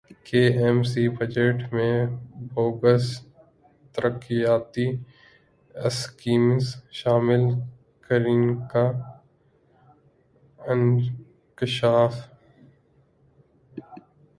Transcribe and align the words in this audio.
کے 0.27 0.41
M 0.59 0.77
C 0.91 1.03
budget 1.17 1.57
میں 1.73 1.95
bogus 2.53 3.05
ترقیاتی 3.95 4.87
اسکیمیں 5.75 6.59
شامل 6.99 7.43
کرنیکا 8.05 8.85
انکشاف 10.59 12.13